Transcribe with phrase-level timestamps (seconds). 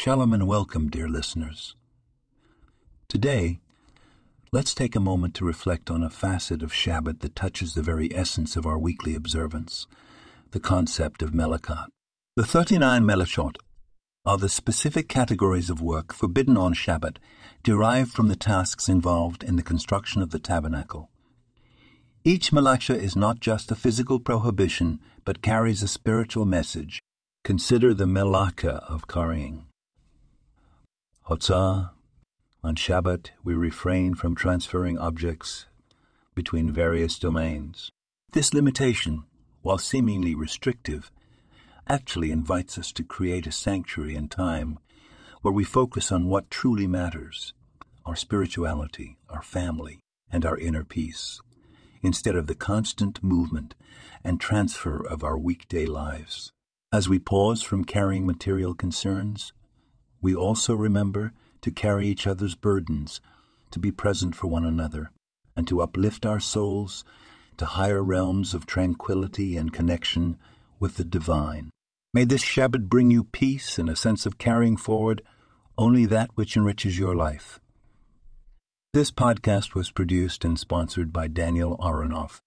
[0.00, 1.74] Shalom and welcome, dear listeners.
[3.08, 3.58] Today,
[4.52, 8.14] let's take a moment to reflect on a facet of Shabbat that touches the very
[8.14, 9.88] essence of our weekly observance
[10.52, 11.86] the concept of Melachot.
[12.36, 13.56] The 39 Melachot
[14.24, 17.16] are the specific categories of work forbidden on Shabbat
[17.64, 21.10] derived from the tasks involved in the construction of the tabernacle.
[22.22, 27.02] Each Melacha is not just a physical prohibition, but carries a spiritual message.
[27.42, 29.67] Consider the Melacha of carrying.
[31.28, 31.90] Hotzah.
[32.64, 35.66] On Shabbat, we refrain from transferring objects
[36.34, 37.90] between various domains.
[38.32, 39.24] This limitation,
[39.60, 41.10] while seemingly restrictive,
[41.86, 44.78] actually invites us to create a sanctuary in time
[45.42, 47.52] where we focus on what truly matters
[48.06, 49.98] our spirituality, our family,
[50.32, 51.42] and our inner peace
[52.00, 53.74] instead of the constant movement
[54.24, 56.52] and transfer of our weekday lives.
[56.90, 59.52] As we pause from carrying material concerns,
[60.20, 63.20] we also remember to carry each other's burdens,
[63.70, 65.10] to be present for one another,
[65.56, 67.04] and to uplift our souls
[67.58, 70.38] to higher realms of tranquility and connection
[70.80, 71.70] with the divine.
[72.14, 75.22] May this Shabbat bring you peace and a sense of carrying forward
[75.76, 77.60] only that which enriches your life.
[78.94, 82.40] This podcast was produced and sponsored by Daniel Aronoff.